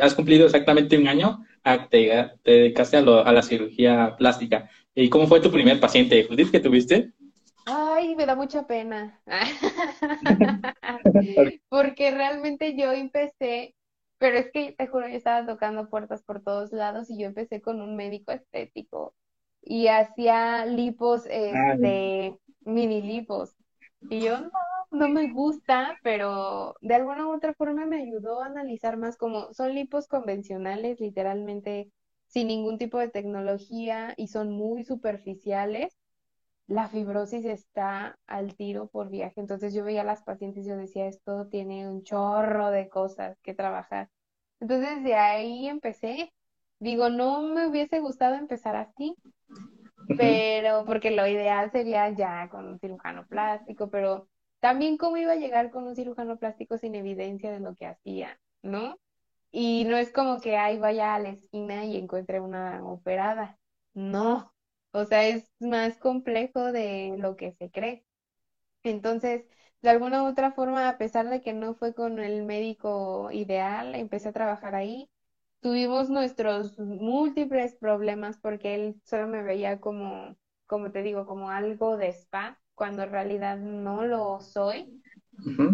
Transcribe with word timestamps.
has 0.00 0.14
cumplido 0.14 0.46
exactamente 0.46 0.98
un 0.98 1.08
año, 1.08 1.44
a, 1.62 1.88
te, 1.88 2.30
te, 2.42 2.50
dedicaste 2.50 2.96
a, 2.96 3.02
lo, 3.02 3.24
a, 3.24 3.32
la 3.32 3.42
cirugía 3.42 4.16
plástica. 4.16 4.70
¿Y 4.94 5.08
cómo 5.08 5.26
fue 5.26 5.40
tu 5.40 5.50
primer 5.50 5.80
paciente, 5.80 6.26
Judith, 6.28 6.50
que 6.50 6.60
tuviste? 6.60 7.12
Ay, 7.66 8.14
me 8.16 8.26
da 8.26 8.34
mucha 8.34 8.66
pena. 8.66 9.20
Porque 11.68 12.10
realmente 12.10 12.76
yo 12.76 12.92
empecé, 12.92 13.74
pero 14.18 14.38
es 14.38 14.50
que 14.52 14.72
te 14.72 14.86
juro, 14.86 15.08
yo 15.08 15.16
estaba 15.16 15.46
tocando 15.46 15.88
puertas 15.88 16.22
por 16.22 16.42
todos 16.42 16.72
lados 16.72 17.10
y 17.10 17.18
yo 17.18 17.26
empecé 17.26 17.60
con 17.60 17.80
un 17.80 17.96
médico 17.96 18.32
estético 18.32 19.14
y 19.62 19.88
hacía 19.88 20.64
lipos, 20.66 21.26
este, 21.26 22.36
mini 22.62 23.02
lipos. 23.02 23.54
Y 24.08 24.20
yo 24.20 24.40
no, 24.40 24.50
no 24.90 25.08
me 25.08 25.30
gusta, 25.32 25.98
pero 26.02 26.74
de 26.80 26.94
alguna 26.94 27.26
u 27.26 27.34
otra 27.34 27.54
forma 27.54 27.86
me 27.86 28.02
ayudó 28.02 28.42
a 28.42 28.46
analizar 28.46 28.96
más 28.96 29.16
como 29.16 29.52
son 29.54 29.74
lipos 29.74 30.08
convencionales, 30.08 31.00
literalmente 31.00 31.90
sin 32.26 32.48
ningún 32.48 32.78
tipo 32.78 32.98
de 32.98 33.08
tecnología 33.08 34.14
y 34.16 34.28
son 34.28 34.52
muy 34.52 34.84
superficiales. 34.84 35.96
La 36.66 36.88
fibrosis 36.88 37.44
está 37.44 38.16
al 38.26 38.54
tiro 38.56 38.88
por 38.88 39.10
viaje. 39.10 39.40
Entonces 39.40 39.74
yo 39.74 39.84
veía 39.84 40.02
a 40.02 40.04
las 40.04 40.22
pacientes 40.22 40.64
y 40.66 40.68
yo 40.68 40.76
decía, 40.76 41.06
esto 41.06 41.48
tiene 41.48 41.88
un 41.88 42.04
chorro 42.04 42.70
de 42.70 42.88
cosas 42.88 43.38
que 43.42 43.54
trabajar. 43.54 44.08
Entonces 44.60 45.02
de 45.04 45.14
ahí 45.14 45.68
empecé. 45.68 46.32
Digo, 46.80 47.10
no 47.10 47.42
me 47.42 47.66
hubiese 47.66 48.00
gustado 48.00 48.36
empezar 48.36 48.76
así, 48.76 49.14
pero 50.16 50.84
porque 50.86 51.10
lo 51.10 51.26
ideal 51.26 51.70
sería 51.72 52.10
ya 52.10 52.48
con 52.50 52.66
un 52.66 52.78
cirujano 52.78 53.26
plástico, 53.26 53.90
pero 53.90 54.28
también 54.60 54.96
cómo 54.96 55.16
iba 55.18 55.32
a 55.32 55.36
llegar 55.36 55.70
con 55.70 55.84
un 55.86 55.96
cirujano 55.96 56.38
plástico 56.38 56.78
sin 56.78 56.94
evidencia 56.94 57.50
de 57.52 57.60
lo 57.60 57.74
que 57.76 57.86
hacía, 57.86 58.40
¿no? 58.62 58.96
Y 59.52 59.84
no 59.86 59.96
es 59.96 60.12
como 60.12 60.40
que 60.40 60.56
ahí 60.58 60.78
vaya 60.78 61.14
a 61.14 61.18
la 61.20 61.30
esquina 61.30 61.84
y 61.86 61.96
encuentre 61.96 62.40
una 62.40 62.84
operada, 62.86 63.58
no, 63.94 64.52
o 64.92 65.04
sea, 65.06 65.26
es 65.28 65.50
más 65.60 65.98
complejo 65.98 66.72
de 66.72 67.16
lo 67.18 67.36
que 67.36 67.52
se 67.54 67.70
cree. 67.70 68.04
Entonces, 68.82 69.44
de 69.82 69.90
alguna 69.90 70.22
u 70.22 70.26
otra 70.28 70.52
forma, 70.52 70.88
a 70.88 70.98
pesar 70.98 71.28
de 71.28 71.40
que 71.42 71.52
no 71.52 71.74
fue 71.74 71.94
con 71.94 72.18
el 72.20 72.44
médico 72.44 73.30
ideal, 73.32 73.94
empecé 73.94 74.28
a 74.30 74.32
trabajar 74.32 74.74
ahí 74.74 75.10
tuvimos 75.60 76.10
nuestros 76.10 76.78
múltiples 76.80 77.76
problemas 77.76 78.38
porque 78.40 78.74
él 78.76 79.00
solo 79.06 79.28
me 79.28 79.44
veía 79.44 79.80
como, 79.80 80.36
como 80.66 80.92
te 80.92 81.04
digo, 81.04 81.26
como 81.26 81.52
algo 81.52 81.98
de 81.98 82.08
spa, 82.10 82.59
cuando 82.80 83.02
en 83.04 83.10
realidad 83.12 83.58
no 83.58 84.04
lo 84.06 84.40
soy. 84.40 84.90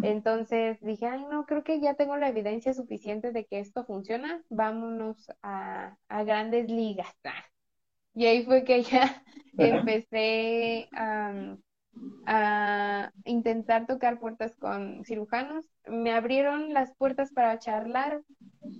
Entonces 0.02 0.80
dije, 0.82 1.06
ay, 1.06 1.24
no, 1.30 1.46
creo 1.46 1.64
que 1.64 1.80
ya 1.80 1.94
tengo 1.94 2.16
la 2.16 2.30
evidencia 2.30 2.74
suficiente 2.74 3.32
de 3.32 3.46
que 3.46 3.60
esto 3.60 3.84
funciona, 3.86 4.42
vámonos 4.50 5.30
a, 5.42 5.96
a 6.08 6.24
grandes 6.24 6.70
ligas. 6.70 7.14
Y 8.14 8.26
ahí 8.26 8.44
fue 8.44 8.64
que 8.64 8.82
ya 8.82 9.22
empecé 9.56 10.88
a 10.92 11.56
a 12.26 13.12
intentar 13.24 13.86
tocar 13.86 14.20
puertas 14.20 14.56
con 14.56 15.04
cirujanos. 15.04 15.66
Me 15.86 16.12
abrieron 16.12 16.74
las 16.74 16.94
puertas 16.96 17.32
para 17.32 17.58
charlar, 17.58 18.22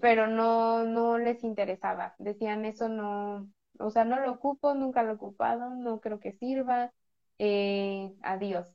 pero 0.01 0.27
no, 0.27 0.85
no 0.85 1.19
les 1.19 1.45
interesaba. 1.45 2.15
Decían, 2.19 2.65
eso 2.65 2.89
no, 2.89 3.51
o 3.79 3.91
sea, 3.91 4.05
no 4.05 4.21
lo 4.21 4.33
ocupo, 4.33 4.75
nunca 4.75 5.03
lo 5.03 5.13
he 5.13 5.15
ocupado, 5.17 5.71
no 5.71 6.01
creo 6.01 6.21
que 6.21 6.33
sirva, 6.33 6.93
eh, 7.39 8.15
adiós. 8.23 8.69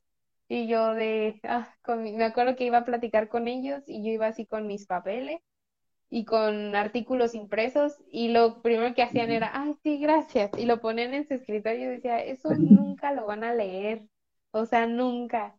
Y 0.48 0.68
yo 0.68 0.94
de, 0.94 1.40
ah, 1.46 1.74
me 1.98 2.24
acuerdo 2.24 2.56
que 2.56 2.66
iba 2.66 2.80
a 2.80 2.86
platicar 2.86 3.30
con 3.30 3.48
ellos 3.48 3.84
y 3.88 4.04
yo 4.04 4.12
iba 4.12 4.28
así 4.28 4.46
con 4.46 4.68
mis 4.68 4.86
papeles 4.86 5.42
y 6.10 6.26
con 6.26 6.76
artículos 6.76 7.34
impresos 7.36 7.98
y 8.12 8.30
lo 8.30 8.62
primero 8.62 8.94
que 8.96 9.04
hacían 9.04 9.32
era, 9.32 9.52
ay, 9.54 9.76
sí, 9.84 10.00
gracias, 10.00 10.52
y 10.58 10.66
lo 10.66 10.82
ponían 10.82 11.14
en 11.14 11.28
su 11.28 11.34
escritorio 11.36 11.86
y 11.94 11.96
decía, 11.96 12.20
eso 12.24 12.54
nunca 12.56 13.14
lo 13.14 13.26
van 13.28 13.44
a 13.44 13.54
leer, 13.56 14.08
o 14.52 14.66
sea, 14.66 14.88
nunca. 14.88 15.58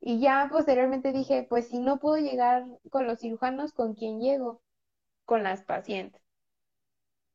Y 0.00 0.20
ya 0.20 0.48
posteriormente 0.52 1.12
dije, 1.12 1.46
pues 1.48 1.68
si 1.68 1.78
no 1.78 1.98
puedo 1.98 2.18
llegar 2.18 2.66
con 2.90 3.06
los 3.06 3.20
cirujanos, 3.20 3.72
¿con 3.72 3.94
quién 3.94 4.20
llego? 4.20 4.62
Con 5.26 5.44
las 5.44 5.62
pacientes. 5.64 6.22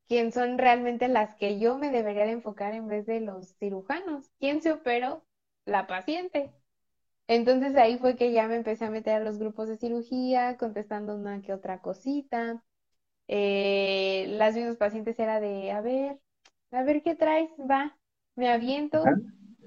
¿Quién 0.08 0.32
son 0.32 0.58
realmente 0.58 1.08
las 1.08 1.34
que 1.36 1.58
yo 1.58 1.76
me 1.78 1.90
debería 1.90 2.24
de 2.24 2.32
enfocar 2.32 2.74
en 2.74 2.88
vez 2.88 3.06
de 3.06 3.20
los 3.20 3.54
cirujanos? 3.58 4.30
¿Quién 4.40 4.62
se 4.62 4.72
operó? 4.72 5.24
La 5.66 5.86
paciente. 5.86 6.50
Entonces 7.28 7.76
ahí 7.76 7.98
fue 7.98 8.16
que 8.16 8.32
ya 8.32 8.48
me 8.48 8.56
empecé 8.56 8.86
a 8.86 8.90
meter 8.90 9.14
a 9.14 9.24
los 9.24 9.38
grupos 9.38 9.68
de 9.68 9.76
cirugía, 9.76 10.56
contestando 10.58 11.14
una 11.14 11.42
que 11.42 11.52
otra 11.52 11.80
cosita. 11.82 12.62
Eh, 13.28 14.26
las 14.38 14.54
mismas 14.56 14.76
pacientes 14.76 15.18
era 15.18 15.40
de, 15.40 15.70
a 15.72 15.80
ver, 15.82 16.18
a 16.72 16.82
ver 16.82 17.02
qué 17.02 17.14
traes, 17.14 17.50
va, 17.58 17.96
me 18.36 18.48
aviento 18.50 19.18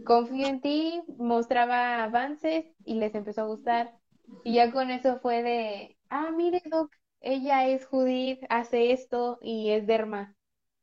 confío 0.04 0.48
en 0.48 0.62
ti, 0.62 1.02
mostraba 1.18 2.04
avances 2.04 2.66
y 2.86 2.96
les 2.96 3.16
empezó 3.16 3.42
a 3.42 3.46
gustar. 3.46 4.00
Y 4.44 4.56
ya 4.56 4.72
con 4.72 4.92
eso 4.92 5.20
fue 5.20 5.44
de, 5.44 5.98
ah, 6.10 6.32
mire, 6.32 6.62
Doc, 6.72 6.92
ella 7.22 7.68
es 7.68 7.86
Judith, 7.86 8.44
hace 8.50 8.92
esto 8.92 9.40
y 9.42 9.72
es 9.72 9.88
derma. 9.88 10.36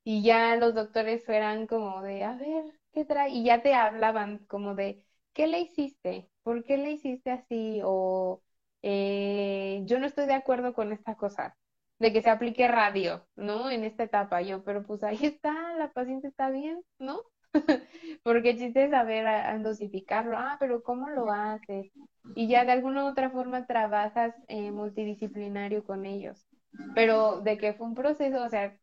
Y 0.05 0.23
ya 0.23 0.57
los 0.57 0.75
doctores 0.75 1.29
eran 1.29 1.67
como 1.67 2.03
de, 2.03 2.25
a 2.25 2.35
ver, 2.37 2.65
¿qué 2.93 3.05
trae? 3.05 3.31
Y 3.31 3.45
ya 3.45 3.63
te 3.63 3.75
hablaban 3.75 4.39
como 4.47 4.75
de, 4.75 5.05
¿qué 5.35 5.47
le 5.47 5.61
hiciste? 5.61 6.31
¿Por 6.43 6.65
qué 6.65 6.79
le 6.79 6.93
hiciste 6.93 7.31
así? 7.31 7.81
O 7.85 8.43
eh, 8.83 9.83
yo 9.87 9.99
no 9.99 10.07
estoy 10.07 10.27
de 10.27 10.35
acuerdo 10.35 10.73
con 10.75 10.93
esta 10.93 11.17
cosa, 11.17 11.57
de 11.99 12.13
que 12.13 12.23
se 12.23 12.31
aplique 12.31 12.69
radio, 12.69 13.27
¿no? 13.37 13.71
En 13.71 13.85
esta 13.85 14.05
etapa 14.05 14.41
yo, 14.43 14.65
pero 14.65 14.85
pues 14.87 15.03
ahí 15.03 15.19
está, 15.23 15.75
la 15.77 15.93
paciente 15.93 16.29
está 16.29 16.51
bien, 16.51 16.83
¿no? 16.99 17.23
Porque 18.23 18.51
el 18.51 18.59
chiste 18.59 18.85
es 18.85 18.91
saber 18.91 19.27
a, 19.27 19.59
dosificarlo. 19.59 20.37
Ah, 20.37 20.57
pero 20.59 20.83
¿cómo 20.83 21.09
lo 21.09 21.31
haces? 21.31 21.91
Y 22.35 22.49
ya 22.49 22.65
de 22.65 22.73
alguna 22.73 23.05
u 23.05 23.09
otra 23.09 23.31
forma 23.31 23.67
trabajas 23.67 24.35
eh, 24.49 24.71
multidisciplinario 24.71 25.85
con 25.85 26.05
ellos. 26.05 26.47
Pero 26.95 27.41
de 27.41 27.57
que 27.59 27.73
fue 27.73 27.87
un 27.87 27.95
proceso, 27.95 28.45
o 28.45 28.49
sea, 28.49 28.79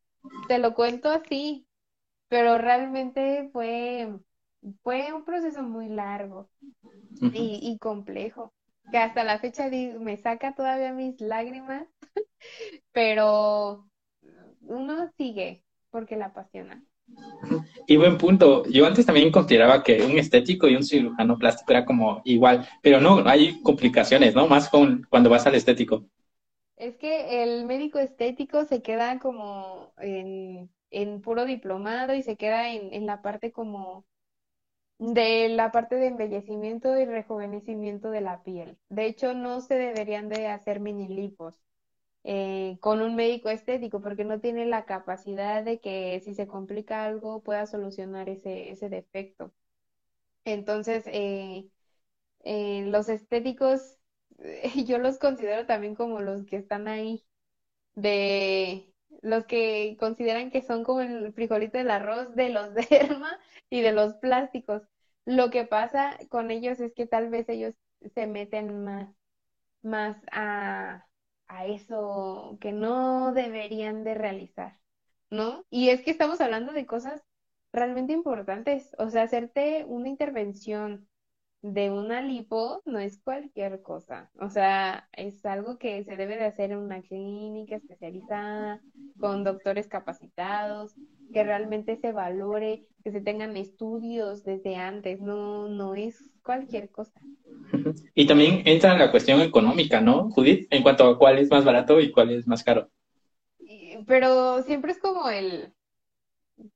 te 0.47 0.57
lo 0.57 0.73
cuento 0.73 1.09
así, 1.09 1.67
pero 2.27 2.57
realmente 2.57 3.49
fue, 3.53 4.19
fue 4.83 5.13
un 5.13 5.23
proceso 5.23 5.63
muy 5.63 5.87
largo 5.89 6.49
y, 7.33 7.59
y 7.61 7.77
complejo, 7.79 8.53
que 8.91 8.97
hasta 8.97 9.23
la 9.23 9.39
fecha 9.39 9.69
me 9.69 10.17
saca 10.17 10.55
todavía 10.55 10.93
mis 10.93 11.19
lágrimas, 11.21 11.87
pero 12.91 13.87
uno 14.61 15.11
sigue 15.17 15.63
porque 15.91 16.17
la 16.17 16.27
apasiona. 16.27 16.83
Y 17.87 17.97
buen 17.97 18.17
punto. 18.17 18.65
Yo 18.65 18.85
antes 18.85 19.05
también 19.05 19.31
consideraba 19.31 19.83
que 19.83 20.01
un 20.01 20.17
estético 20.17 20.67
y 20.67 20.75
un 20.75 20.83
cirujano 20.83 21.37
plástico 21.37 21.71
era 21.71 21.85
como 21.85 22.21
igual, 22.25 22.67
pero 22.81 22.99
no, 22.99 23.23
hay 23.27 23.61
complicaciones, 23.61 24.33
¿no? 24.35 24.47
Más 24.47 24.69
con 24.69 25.05
cuando 25.09 25.29
vas 25.29 25.45
al 25.45 25.55
estético. 25.55 26.05
Es 26.77 26.97
que 26.97 27.43
el 27.43 27.65
médico 27.65 27.99
estético 27.99 28.65
se 28.65 28.81
queda 28.81 29.19
como 29.19 29.93
en, 29.97 30.69
en 30.91 31.21
puro 31.21 31.45
diplomado 31.45 32.13
y 32.15 32.23
se 32.23 32.35
queda 32.35 32.69
en, 32.69 32.93
en 32.93 33.05
la 33.05 33.21
parte 33.21 33.51
como 33.51 34.05
de 34.99 35.49
la 35.49 35.71
parte 35.71 35.95
de 35.95 36.07
embellecimiento 36.07 36.97
y 36.97 37.05
rejuvenecimiento 37.05 38.11
de 38.11 38.21
la 38.21 38.43
piel. 38.43 38.77
De 38.89 39.05
hecho, 39.05 39.33
no 39.33 39.61
se 39.61 39.75
deberían 39.75 40.29
de 40.29 40.47
hacer 40.47 40.79
mini 40.79 41.07
lipos 41.07 41.55
eh, 42.25 42.77
con 42.81 43.01
un 43.01 43.15
médico 43.15 43.49
estético 43.49 44.01
porque 44.01 44.25
no 44.25 44.41
tiene 44.41 44.65
la 44.65 44.85
capacidad 44.85 45.63
de 45.63 45.79
que 45.81 46.21
si 46.25 46.35
se 46.35 46.47
complica 46.47 47.05
algo 47.05 47.43
pueda 47.43 47.67
solucionar 47.67 48.29
ese, 48.29 48.71
ese 48.71 48.89
defecto. 48.89 49.53
Entonces, 50.45 51.03
eh, 51.07 51.69
eh, 52.43 52.85
los 52.87 53.09
estéticos 53.09 53.97
yo 54.87 54.99
los 54.99 55.19
considero 55.19 55.65
también 55.67 55.95
como 55.95 56.21
los 56.21 56.45
que 56.45 56.57
están 56.57 56.87
ahí, 56.87 57.25
de 57.95 58.93
los 59.21 59.45
que 59.45 59.97
consideran 59.99 60.51
que 60.51 60.61
son 60.61 60.83
como 60.83 61.01
el 61.01 61.33
frijolito 61.33 61.77
del 61.77 61.91
arroz 61.91 62.35
de 62.35 62.49
los 62.49 62.73
derma 62.89 63.39
y 63.69 63.81
de 63.81 63.91
los 63.93 64.15
plásticos. 64.15 64.83
Lo 65.25 65.49
que 65.51 65.65
pasa 65.65 66.17
con 66.29 66.51
ellos 66.51 66.79
es 66.79 66.93
que 66.93 67.07
tal 67.07 67.29
vez 67.29 67.49
ellos 67.49 67.75
se 68.13 68.27
meten 68.27 68.83
más, 68.83 69.09
más 69.83 70.17
a, 70.31 71.07
a 71.47 71.65
eso 71.65 72.57
que 72.61 72.71
no 72.71 73.33
deberían 73.33 74.03
de 74.03 74.15
realizar, 74.15 74.79
¿no? 75.29 75.65
Y 75.69 75.89
es 75.89 76.01
que 76.01 76.11
estamos 76.11 76.41
hablando 76.41 76.73
de 76.73 76.85
cosas 76.85 77.21
realmente 77.71 78.13
importantes, 78.13 78.95
o 78.97 79.09
sea, 79.09 79.23
hacerte 79.23 79.85
una 79.87 80.09
intervención 80.09 81.07
de 81.61 81.89
una 81.89 82.21
lipo 82.21 82.81
no 82.85 82.99
es 82.99 83.19
cualquier 83.21 83.81
cosa, 83.81 84.29
o 84.39 84.49
sea, 84.49 85.09
es 85.13 85.45
algo 85.45 85.77
que 85.79 86.03
se 86.03 86.15
debe 86.15 86.37
de 86.37 86.45
hacer 86.45 86.71
en 86.71 86.77
una 86.77 87.01
clínica 87.01 87.75
especializada, 87.75 88.81
con 89.19 89.43
doctores 89.43 89.87
capacitados, 89.87 90.95
que 91.33 91.43
realmente 91.43 91.97
se 91.97 92.11
valore, 92.11 92.87
que 93.03 93.11
se 93.11 93.21
tengan 93.21 93.57
estudios 93.57 94.43
desde 94.43 94.75
antes, 94.75 95.21
no, 95.21 95.67
no 95.67 95.95
es 95.95 96.17
cualquier 96.43 96.91
cosa. 96.91 97.19
Y 98.13 98.27
también 98.27 98.61
entra 98.65 98.97
la 98.97 99.11
cuestión 99.11 99.41
económica, 99.41 100.01
¿no, 100.01 100.29
Judith? 100.31 100.67
En 100.69 100.83
cuanto 100.83 101.05
a 101.07 101.17
cuál 101.17 101.39
es 101.39 101.49
más 101.49 101.65
barato 101.65 101.99
y 101.99 102.11
cuál 102.11 102.31
es 102.31 102.47
más 102.47 102.63
caro. 102.63 102.89
pero 104.07 104.61
siempre 104.63 104.91
es 104.91 104.99
como 104.99 105.29
el, 105.29 105.73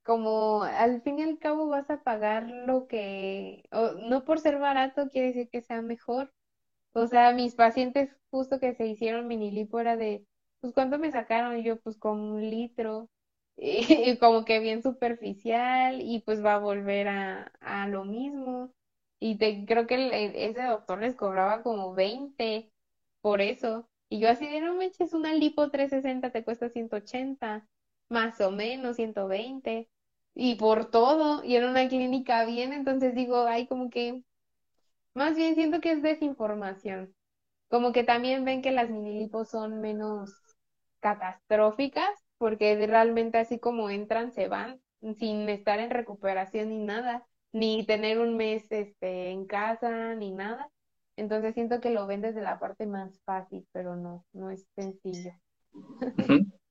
como 0.02 0.62
al 0.62 1.02
fin 1.02 1.18
y 1.18 1.22
al 1.22 1.38
cabo 1.38 1.68
vas 1.68 1.88
a 1.90 2.02
pagar 2.02 2.48
lo 2.48 2.86
que, 2.86 3.62
no 4.08 4.24
por 4.24 4.40
ser 4.40 4.58
barato 4.58 5.08
quiere 5.08 5.28
decir 5.28 5.48
que 5.50 5.62
sea 5.62 5.82
mejor. 5.82 6.32
O 6.92 7.06
sea, 7.06 7.32
mis 7.32 7.54
pacientes 7.54 8.10
justo 8.30 8.58
que 8.60 8.74
se 8.74 8.86
hicieron 8.86 9.28
mini 9.28 9.50
lipo 9.50 9.80
era 9.80 9.96
de, 9.96 10.26
pues 10.60 10.72
¿cuánto 10.74 10.98
me 10.98 11.12
sacaron? 11.12 11.58
Y 11.58 11.62
yo, 11.64 11.80
pues 11.80 11.96
con 11.98 12.18
un 12.20 12.50
litro. 12.50 13.08
Y, 13.62 14.16
como 14.18 14.46
que 14.46 14.58
bien 14.58 14.82
superficial 14.82 16.00
y 16.00 16.20
pues 16.20 16.42
va 16.42 16.54
a 16.54 16.58
volver 16.58 17.08
a, 17.08 17.52
a 17.60 17.88
lo 17.88 18.04
mismo. 18.04 18.72
Y 19.20 19.36
te, 19.36 19.66
creo 19.66 19.86
que 19.86 20.32
ese 20.48 20.62
doctor 20.64 21.00
les 21.00 21.14
cobraba 21.14 21.62
como 21.62 21.94
20 21.94 22.72
por 23.20 23.40
eso. 23.42 23.88
Y 24.08 24.18
yo 24.20 24.30
así 24.30 24.48
de, 24.48 24.60
no 24.60 24.74
me 24.74 24.86
eches 24.86 25.12
una 25.12 25.34
lipo 25.34 25.70
360 25.70 26.30
te 26.32 26.42
cuesta 26.42 26.70
180, 26.70 27.68
más 28.08 28.40
o 28.40 28.50
menos 28.50 28.96
120. 28.96 29.88
Y 30.34 30.54
por 30.56 30.90
todo, 30.90 31.44
y 31.44 31.56
en 31.56 31.64
una 31.66 31.88
clínica 31.88 32.44
bien, 32.46 32.72
entonces 32.72 33.14
digo, 33.14 33.42
ay, 33.46 33.66
como 33.66 33.90
que, 33.90 34.24
más 35.14 35.36
bien 35.36 35.54
siento 35.54 35.80
que 35.80 35.92
es 35.92 36.02
desinformación. 36.02 37.14
Como 37.68 37.92
que 37.92 38.04
también 38.04 38.44
ven 38.44 38.62
que 38.62 38.72
las 38.72 38.90
mini 38.90 39.18
lipos 39.20 39.50
son 39.50 39.80
menos 39.80 40.32
catastróficas, 41.00 42.08
porque 42.38 42.86
realmente 42.86 43.38
así 43.38 43.58
como 43.58 43.90
entran, 43.90 44.32
se 44.32 44.48
van, 44.48 44.80
sin 45.18 45.48
estar 45.48 45.78
en 45.80 45.90
recuperación 45.90 46.70
ni 46.70 46.78
nada 46.78 47.26
ni 47.52 47.84
tener 47.84 48.18
un 48.18 48.36
mes 48.36 48.70
este, 48.70 49.30
en 49.30 49.46
casa, 49.46 50.14
ni 50.14 50.30
nada. 50.30 50.70
Entonces 51.16 51.54
siento 51.54 51.80
que 51.80 51.90
lo 51.90 52.06
ven 52.06 52.22
desde 52.22 52.40
la 52.40 52.58
parte 52.58 52.86
más 52.86 53.20
fácil, 53.24 53.66
pero 53.72 53.96
no, 53.96 54.24
no 54.32 54.50
es 54.50 54.66
sencillo. 54.74 55.32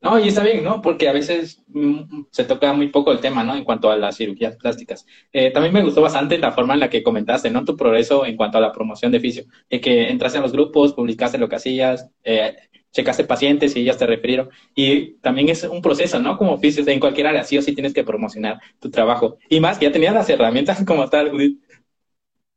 No, 0.01 0.17
y 0.17 0.29
está 0.29 0.43
bien, 0.43 0.63
¿no? 0.63 0.81
Porque 0.81 1.09
a 1.09 1.13
veces 1.13 1.61
mm, 1.67 2.23
se 2.31 2.45
toca 2.45 2.71
muy 2.71 2.87
poco 2.87 3.11
el 3.11 3.19
tema, 3.19 3.43
¿no? 3.43 3.55
En 3.55 3.65
cuanto 3.65 3.91
a 3.91 3.97
las 3.97 4.15
cirugías 4.15 4.55
plásticas. 4.55 5.05
Eh, 5.33 5.51
también 5.51 5.73
me 5.73 5.83
gustó 5.83 6.01
bastante 6.01 6.37
la 6.37 6.53
forma 6.53 6.73
en 6.73 6.79
la 6.79 6.89
que 6.89 7.03
comentaste, 7.03 7.49
¿no? 7.49 7.65
Tu 7.65 7.75
progreso 7.75 8.25
en 8.25 8.37
cuanto 8.37 8.57
a 8.57 8.61
la 8.61 8.71
promoción 8.71 9.11
de 9.11 9.19
fisio, 9.19 9.43
de 9.69 9.81
que 9.81 10.09
entraste 10.09 10.37
en 10.37 10.43
los 10.43 10.53
grupos, 10.53 10.93
publicaste 10.93 11.37
lo 11.37 11.49
que 11.49 11.57
hacías, 11.57 12.09
eh, 12.23 12.55
checaste 12.91 13.23
pacientes 13.23 13.75
y 13.75 13.81
ellas 13.81 13.97
te 13.97 14.07
refirieron. 14.07 14.49
Y 14.75 15.15
también 15.19 15.49
es 15.49 15.63
un 15.63 15.81
proceso, 15.81 16.19
¿no? 16.19 16.37
Como 16.37 16.53
oficios, 16.53 16.87
en 16.87 16.99
cualquier 16.99 17.27
área, 17.27 17.43
sí 17.43 17.57
o 17.57 17.61
sí 17.61 17.73
tienes 17.73 17.93
que 17.93 18.03
promocionar 18.03 18.59
tu 18.79 18.89
trabajo. 18.91 19.37
Y 19.49 19.59
más, 19.59 19.79
ya 19.79 19.91
tenías 19.91 20.13
las 20.13 20.29
herramientas 20.29 20.83
como 20.85 21.09
tal, 21.09 21.31
Judith. 21.31 21.59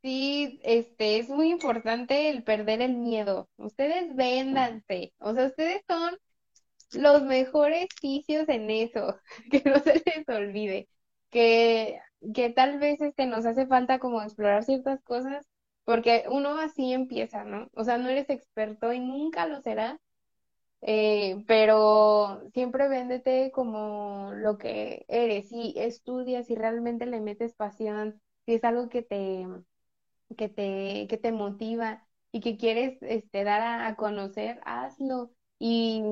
Sí, 0.01 0.59
este, 0.63 1.17
es 1.19 1.29
muy 1.29 1.49
importante 1.49 2.29
el 2.29 2.43
perder 2.43 2.81
el 2.81 2.95
miedo. 2.97 3.49
Ustedes 3.57 4.13
véndanse. 4.15 5.13
O 5.19 5.33
sea, 5.33 5.47
ustedes 5.47 5.81
son 5.87 6.17
los 6.93 7.23
mejores 7.23 7.87
fisios 8.01 8.49
en 8.49 8.69
eso. 8.71 9.19
Que 9.51 9.63
no 9.65 9.79
se 9.79 10.03
les 10.05 10.29
olvide. 10.29 10.89
Que, 11.31 11.99
que 12.33 12.49
tal 12.51 12.79
vez 12.79 13.01
este, 13.01 13.25
nos 13.27 13.45
hace 13.45 13.67
falta 13.67 13.99
como 13.99 14.21
explorar 14.21 14.63
ciertas 14.63 15.01
cosas. 15.03 15.45
Porque 15.85 16.25
uno 16.29 16.57
así 16.59 16.93
empieza, 16.93 17.43
¿no? 17.45 17.69
O 17.73 17.83
sea, 17.83 17.97
no 17.97 18.09
eres 18.09 18.29
experto 18.29 18.93
y 18.93 18.99
nunca 18.99 19.47
lo 19.47 19.61
serás 19.61 19.99
eh, 20.83 21.43
pero 21.47 22.41
siempre 22.53 22.89
véndete 22.89 23.51
como 23.51 24.31
lo 24.35 24.57
que 24.57 25.05
eres 25.09 25.51
y 25.51 25.73
estudias 25.77 26.49
y 26.49 26.55
realmente 26.55 27.05
le 27.07 27.21
metes 27.21 27.55
pasión, 27.55 28.21
si 28.45 28.55
es 28.55 28.63
algo 28.65 28.89
que 28.89 29.01
te, 29.03 29.47
que 30.37 30.49
te, 30.49 31.07
que 31.09 31.17
te 31.17 31.31
motiva 31.31 32.07
y 32.31 32.41
que 32.41 32.57
quieres 32.57 32.97
este, 33.01 33.43
dar 33.43 33.61
a, 33.61 33.87
a 33.87 33.95
conocer, 33.95 34.59
hazlo. 34.65 35.31
Y 35.59 36.03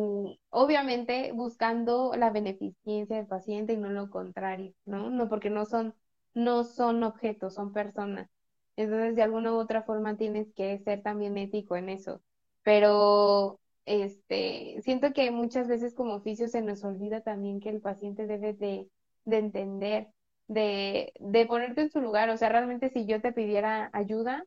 obviamente 0.49 1.31
buscando 1.33 2.13
la 2.17 2.29
beneficencia 2.31 3.17
del 3.17 3.27
paciente 3.27 3.73
y 3.73 3.77
no 3.77 3.89
lo 3.89 4.09
contrario, 4.09 4.73
¿no? 4.85 5.09
No, 5.09 5.27
porque 5.29 5.49
no 5.49 5.65
son, 5.65 5.95
no 6.33 6.63
son 6.63 7.03
objetos, 7.03 7.55
son 7.55 7.73
personas. 7.73 8.29
Entonces, 8.77 9.15
de 9.15 9.23
alguna 9.23 9.53
u 9.53 9.57
otra 9.57 9.83
forma 9.83 10.17
tienes 10.17 10.53
que 10.53 10.79
ser 10.79 11.03
también 11.03 11.37
ético 11.37 11.75
en 11.75 11.89
eso. 11.89 12.21
Pero 12.63 13.59
este, 13.85 14.77
siento 14.83 15.13
que 15.13 15.31
muchas 15.31 15.67
veces 15.67 15.93
como 15.95 16.15
oficio 16.15 16.47
se 16.47 16.61
nos 16.61 16.83
olvida 16.83 17.21
también 17.21 17.59
que 17.59 17.69
el 17.69 17.81
paciente 17.81 18.27
debe 18.27 18.53
de, 18.53 18.89
de 19.25 19.37
entender, 19.37 20.07
de, 20.47 21.13
de 21.19 21.45
ponerte 21.45 21.81
en 21.81 21.91
su 21.91 22.01
lugar. 22.01 22.29
O 22.29 22.37
sea, 22.37 22.49
realmente 22.49 22.89
si 22.89 23.05
yo 23.05 23.21
te 23.21 23.31
pidiera 23.33 23.89
ayuda, 23.93 24.45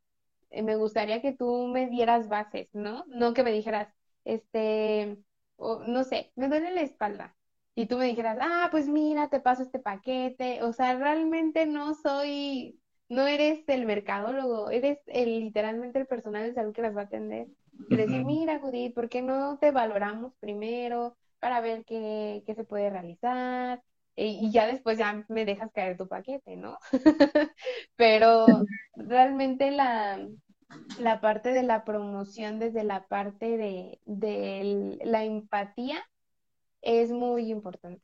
eh, 0.51 0.63
me 0.63 0.77
gustaría 0.77 1.21
que 1.23 1.33
tú 1.33 1.67
me 1.69 1.89
dieras 1.89 2.29
bases, 2.29 2.69
¿no? 2.73 3.05
No 3.09 3.35
que 3.35 3.43
me 3.45 3.53
dijeras, 3.53 3.89
este, 4.25 5.19
no 5.59 6.05
sé, 6.05 6.33
me 6.37 6.49
duele 6.49 6.73
la 6.73 6.83
espalda. 6.83 7.37
Y 7.75 7.87
tú 7.87 7.99
me 7.99 8.07
dijeras, 8.07 8.39
ah, 8.41 8.69
pues 8.71 8.89
mira, 8.89 9.29
te 9.29 9.41
paso 9.41 9.63
este 9.63 9.81
paquete. 9.81 10.63
O 10.63 10.73
sea, 10.73 10.97
realmente 10.97 11.67
no 11.67 11.95
soy, 11.95 12.81
no 13.09 13.27
eres 13.27 13.65
el 13.69 13.85
mercadólogo, 13.87 14.71
eres 14.71 14.99
el, 15.07 15.41
literalmente 15.41 15.99
el 15.99 16.07
personal 16.07 16.45
de 16.45 16.55
salud 16.55 16.73
que 16.73 16.83
las 16.83 16.97
va 16.97 17.03
a 17.03 17.05
atender. 17.05 17.49
Y 17.89 17.97
decir, 17.97 18.25
mira, 18.25 18.59
Judith, 18.61 18.95
¿por 18.95 19.09
qué 19.09 19.23
no 19.23 19.59
te 19.59 19.71
valoramos 19.71 20.33
primero 20.41 21.17
para 21.39 21.61
ver 21.61 21.85
qué, 21.85 22.43
qué 22.47 22.55
se 22.55 22.65
puede 22.65 22.91
realizar? 22.91 23.83
Y, 24.17 24.51
ya 24.53 24.67
después 24.67 24.99
ya 24.99 25.25
me 25.29 25.45
dejas 25.45 25.73
caer 25.73 25.97
tu 25.97 26.07
paquete, 26.07 26.57
¿no? 26.57 26.79
Pero 27.97 28.47
realmente 28.95 29.71
la, 29.71 30.27
la 31.01 31.21
parte 31.21 31.53
de 31.53 31.65
la 31.65 31.85
promoción 31.85 32.59
desde 32.59 32.85
la 32.85 33.07
parte 33.07 33.57
de, 33.57 34.01
de 34.05 34.99
la 35.05 35.25
empatía 35.25 36.03
es 36.81 37.11
muy 37.11 37.51
importante. 37.51 38.03